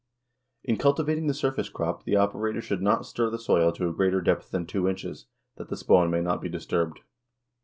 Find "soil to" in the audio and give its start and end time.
3.37-3.87